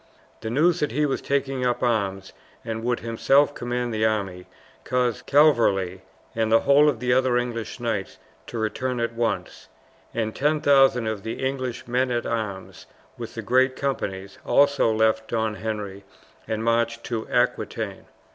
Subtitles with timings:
[0.39, 2.33] The news that he was taking up arms
[2.65, 4.47] and would himself command the army
[4.83, 6.01] caused Calverley
[6.35, 8.17] and the whole of the other English knights
[8.47, 9.67] to return at once,
[10.11, 15.53] and 10,000 of the English men at arms with the great companies also left Don
[15.53, 16.03] Henry
[16.47, 18.05] and marched to Aquitaine.